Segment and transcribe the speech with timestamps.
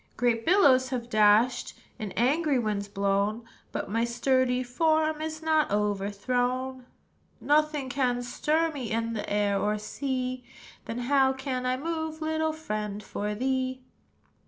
[0.17, 6.87] "Great billows have dashed, And angry winds blown; But my sturdy form Is not overthrown.
[7.39, 10.43] "Nothing can stir me In the air or sea;
[10.85, 13.83] Then, how can I move, Little friend, for thee?"